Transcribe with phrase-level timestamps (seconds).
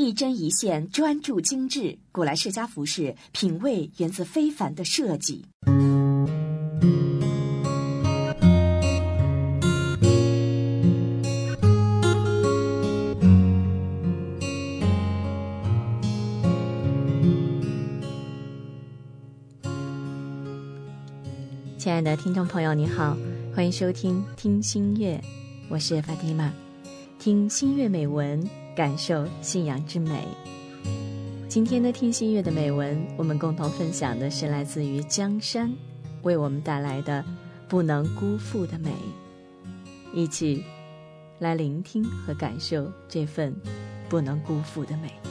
[0.00, 1.98] 一针一线，专注精致。
[2.10, 5.44] 古来世家服饰品味源自非凡的设计。
[21.76, 23.14] 亲爱的听众朋友，你好，
[23.54, 25.14] 欢迎收听《听心乐》，
[25.68, 26.50] 我是法蒂玛，
[27.18, 28.42] 听心乐美文，
[28.80, 30.26] 感受信仰之美。
[31.50, 35.70] 今天的听心月的美文，我们共同分享的是来自于江山
[36.22, 37.22] 为我们带来的
[37.68, 38.88] 《不能辜负的美》，
[40.14, 40.64] 一起
[41.40, 43.54] 来聆听和感受这份
[44.08, 45.29] 不能辜负的美。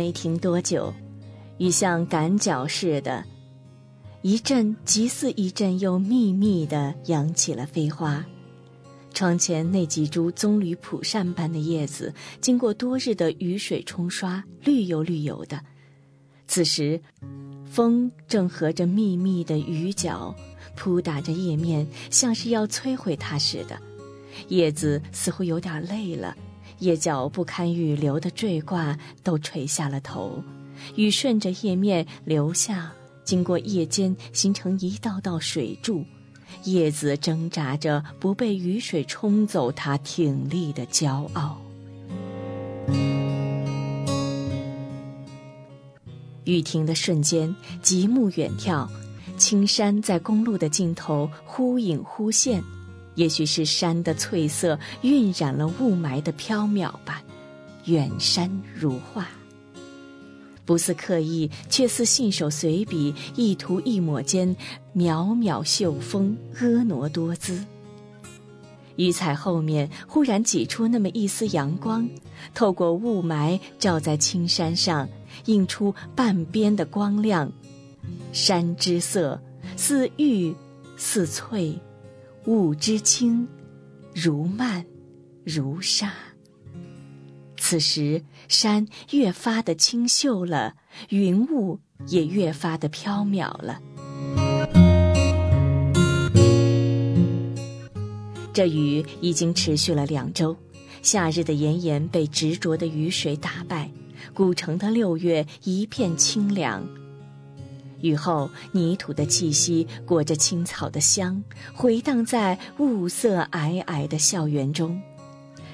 [0.00, 0.94] 没停多久，
[1.58, 3.22] 雨像赶脚似的，
[4.22, 8.24] 一阵急似一阵又密密的扬起了飞花。
[9.12, 15.60] 窗前那几株棕榈蒲扇般的叶子，经过多日的雨水冲刷，绿油绿油的。
[16.48, 16.98] 此时，
[17.70, 20.34] 风正和着密密的雨脚
[20.78, 23.78] 扑打着叶面，像是要摧毁它似的。
[24.48, 26.34] 叶子似乎有点累了。
[26.80, 30.42] 叶角不堪雨流的坠挂，都垂下了头，
[30.96, 32.92] 雨顺着叶面流下，
[33.24, 36.04] 经过叶尖，形成一道道水柱。
[36.64, 41.56] 叶子挣扎着不被雨水冲走，它挺立的骄傲。
[46.44, 48.88] 雨停的瞬间，极目远眺，
[49.36, 52.60] 青山在公路的尽头忽隐忽现。
[53.20, 57.22] 也许是山的翠色晕染了雾霾的飘渺吧，
[57.84, 59.28] 远山如画，
[60.64, 64.56] 不似刻意，却似信手随笔，一涂一抹间，
[64.96, 67.62] 渺渺秀峰，婀娜多姿。
[68.96, 72.08] 雨彩后面忽然挤出那么一丝阳光，
[72.54, 75.06] 透过雾霾照在青山上，
[75.44, 77.52] 映出半边的光亮。
[78.32, 79.38] 山之色
[79.76, 80.54] 似玉，
[80.96, 81.78] 似翠。
[82.46, 83.46] 雾之清，
[84.14, 84.86] 如漫，
[85.44, 86.10] 如纱。
[87.58, 90.74] 此时山越发的清秀了，
[91.10, 93.80] 云雾也越发的飘渺了。
[98.52, 100.56] 这雨已经持续了两周，
[101.02, 103.92] 夏日的炎炎被执着的雨水打败，
[104.32, 106.82] 古城的六月一片清凉。
[108.02, 111.42] 雨后，泥土的气息裹着青草的香，
[111.74, 115.00] 回荡在雾色霭霭的校园中，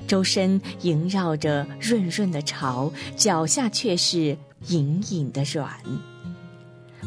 [0.06, 4.36] 周身萦绕着润润的潮，脚下却是
[4.68, 5.70] 隐隐的软。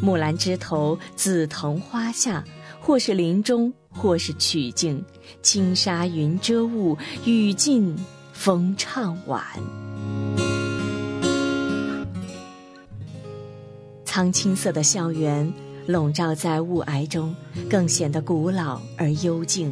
[0.01, 2.43] 木兰枝头，紫藤花下，
[2.79, 5.03] 或是林中，或是曲径，
[5.41, 7.95] 轻纱云遮雾，雨尽
[8.31, 9.43] 风唱晚。
[14.09, 15.53] 苍青色的校园
[15.85, 17.35] 笼罩在雾霭中，
[17.69, 19.71] 更显得古老而幽静。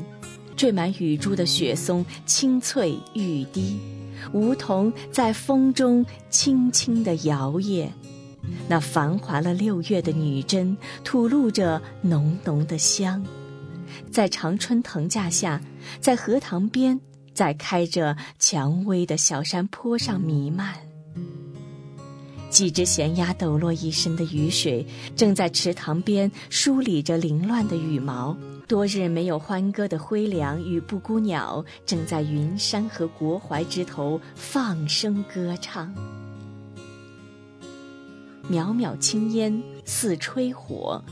[0.55, 3.79] 缀满雨珠的雪松青翠欲滴，
[4.33, 7.87] 梧桐在风中轻轻地摇曳。
[8.67, 13.25] 那繁华了六月的女贞吐露着浓浓的香，
[14.11, 15.59] 在长春藤架下，
[15.99, 17.01] 在荷塘边，
[17.33, 20.86] 在开着蔷薇的小山坡上弥漫。
[22.49, 24.85] 几只咸鸭抖落一身的雨水，
[25.15, 28.35] 正在池塘边梳理着凌乱的羽毛。
[28.67, 35.93] 多日没有欢歌的灰梁与布谷鸟，正在云山和国槐枝头放声歌唱。
[38.51, 41.03] 渺渺青烟似吹火，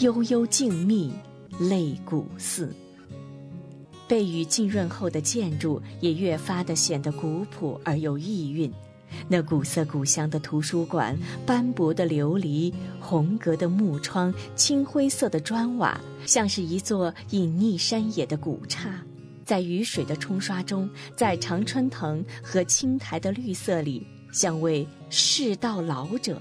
[0.00, 1.10] 悠悠静谧
[1.58, 2.74] 泪古寺。
[4.08, 8.72] 被雨浸润后的建筑，也越发的显得古朴而有意蕴。
[9.28, 11.16] 那古色古香的图书馆，
[11.46, 19.02] 斑驳的琉璃，红格的木窗，青灰色的砖瓦，像是一座隐匿山野的古刹，
[19.44, 26.40] 在雨水的冲刷中，在常春藤和青苔的绿色里，像位世道老者，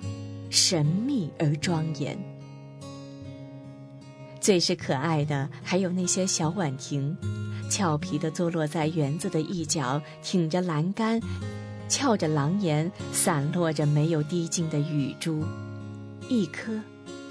[0.50, 2.18] 神秘而庄严。
[4.40, 7.16] 最是可爱的，还有那些小婉亭，
[7.70, 11.20] 俏皮地坐落在园子的一角，挺着栏杆。
[11.90, 15.44] 翘着廊檐，散落着没有滴尽的雨珠，
[16.30, 16.80] 一颗，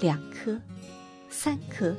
[0.01, 0.59] 两颗，
[1.29, 1.95] 三颗，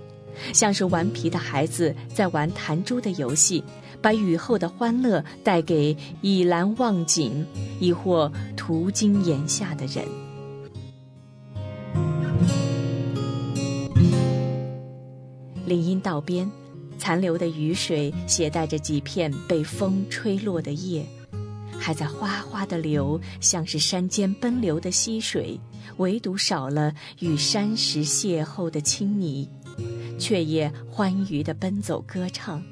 [0.53, 3.65] 像是顽皮的孩子在玩弹珠的游戏，
[4.03, 7.47] 把雨后的欢乐带给倚栏望景，
[7.81, 10.05] 亦或途经檐下的人。
[15.65, 16.51] 林荫道边，
[16.99, 21.07] 残留的雨水携带着几片被风吹落的叶，
[21.81, 25.59] 还在哗哗地流，像是山间奔流的溪水，
[25.97, 29.49] 唯独少了与山石邂逅的青泥，
[30.19, 32.63] 却也欢愉地奔走歌唱。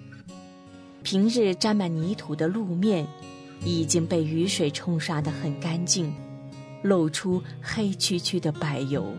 [1.02, 3.06] 平日沾满泥土的路面，
[3.64, 6.12] 已经被雨水冲刷得很干净，
[6.82, 9.16] 露出黑黢黢的柏油。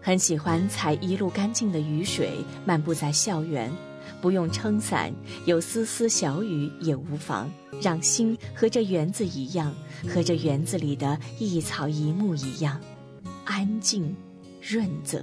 [0.00, 3.70] 很喜欢踩一路干净的雨水，漫步在校园，
[4.22, 5.12] 不用撑伞，
[5.44, 7.50] 有丝丝小雨也无妨，
[7.82, 9.74] 让心和这园子一样，
[10.08, 12.80] 和这园子里的一草一木一样，
[13.44, 14.14] 安静，
[14.60, 15.20] 润泽。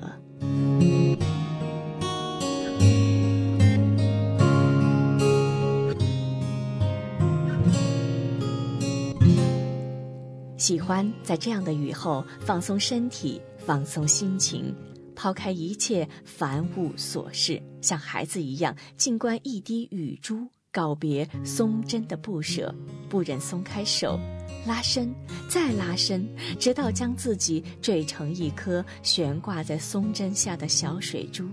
[10.57, 13.41] 喜欢在这样的雨后放松身体。
[13.65, 14.73] 放松心情，
[15.19, 22.73] 抛开一切凡物琐事，像孩子一样静观一滴雨珠，告别松针的不舍，
[23.09, 24.17] 不忍松开手，
[24.65, 25.13] 拉伸，
[25.49, 26.25] 再拉伸，
[26.57, 31.49] 直到将自己坠成一颗悬挂在松针下的小水珠，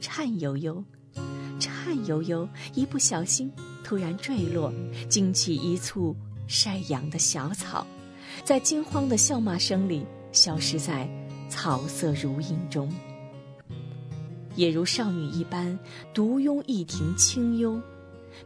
[0.00, 0.82] 颤悠悠，
[1.60, 3.52] 颤悠悠，一不小心
[3.84, 4.72] 突然坠落，
[5.10, 6.16] 惊起一簇
[6.46, 7.86] 晒阳的小草，
[8.42, 11.06] 在惊慌的笑骂声里消失在。
[11.52, 12.90] 草色如茵中，
[14.56, 15.78] 也如少女一般，
[16.14, 17.78] 独拥一庭清幽，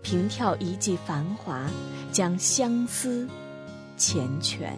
[0.02, 1.70] 凭跳一季繁华，
[2.10, 3.28] 将相思
[3.96, 4.76] 缱绻，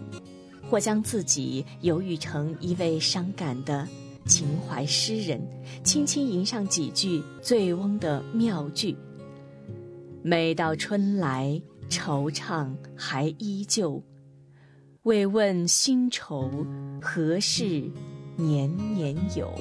[0.69, 3.87] 或将自己犹豫成一位伤感的
[4.27, 5.41] 情怀诗人，
[5.83, 8.95] 轻轻吟上几句醉翁的妙句。
[10.21, 11.59] 每到春来，
[11.89, 14.03] 惆怅还依旧，
[15.01, 16.63] 未问新愁
[17.01, 17.89] 何事。
[18.39, 19.53] 年年有，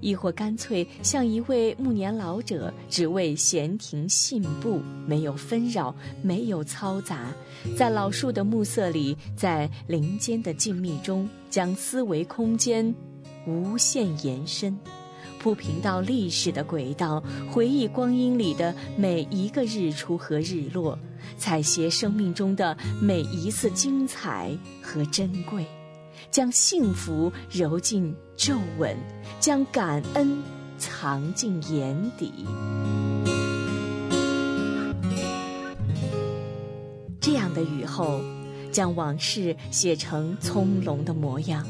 [0.00, 5.92] 亦或干脆像一位暮年老者，只为闲庭信步，没有纷扰，
[6.22, 7.32] 没有嘈杂，
[7.76, 12.94] 在老树的暮色里，在林间的静谧中，将思维空间
[13.48, 14.78] 无限延伸，
[15.40, 20.96] 铺平到历史的轨道，回忆光阴里的每一个日出和日落，
[21.36, 25.66] 采撷生命中的每一次精彩和珍贵。
[26.30, 28.96] 将幸福揉进皱纹，
[29.40, 30.42] 将感恩
[30.78, 32.46] 藏进眼底。
[37.20, 38.20] 这样的雨后，
[38.70, 41.66] 将往事写成葱茏的模样，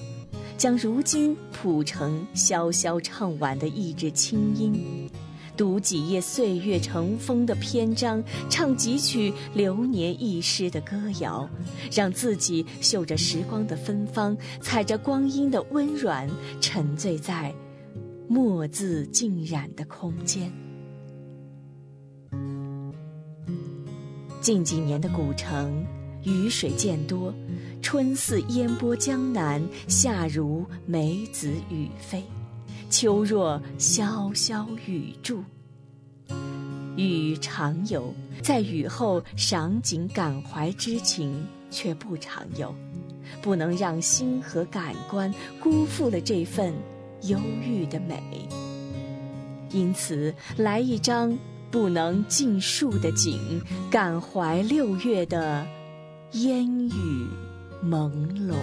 [0.58, 5.11] 将如今谱成潇潇唱晚的一纸清音。
[5.56, 11.49] 读几页岁月成风的篇章，唱几曲流年易逝的歌谣，
[11.91, 16.29] 让自己嗅着时光的芬芳，踩着光阴的温软，
[16.61, 17.55] 沉醉在
[18.29, 20.53] 墨字浸染的空间。
[24.43, 25.85] 近几年的古城，
[26.23, 27.35] 雨水渐多，
[27.81, 32.23] 春似烟波江南，夏如梅子雨飞。
[32.88, 35.43] 秋若潇潇雨住，
[36.96, 42.75] 雨常有，在雨后赏景感怀之情却不常有，
[43.43, 46.72] 不能让心和感官辜负了这份
[47.22, 48.22] 忧郁的美。
[49.70, 51.37] 因此，来一张
[51.70, 53.60] 不能尽数的景，
[53.91, 55.67] 感怀六月的
[56.32, 57.27] 烟雨
[57.84, 58.10] 朦
[58.49, 58.55] 胧。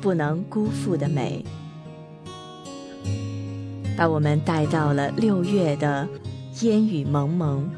[0.00, 1.44] 不能辜负的美，
[3.96, 6.08] 把我们带到了六月的
[6.62, 7.68] 烟雨蒙蒙，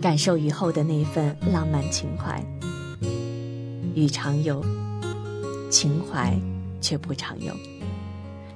[0.00, 2.40] 感受雨后的那份浪漫情怀。
[3.94, 4.64] 雨常有，
[5.68, 6.38] 情怀
[6.80, 7.52] 却不常有。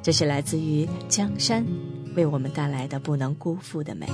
[0.03, 1.67] 这是来自于江山
[2.15, 4.07] 为我们带来的不能辜负的美。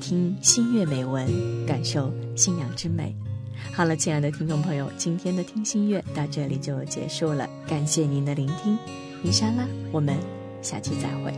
[0.00, 1.26] 听新月美文，
[1.66, 3.14] 感受信仰之美。
[3.72, 8.76] 好了，亲爱的听众朋友，今天的听心乐到这里就结束了，感谢您的聆听，
[9.22, 10.16] 伊莎拉，我们
[10.62, 11.32] 下期再会。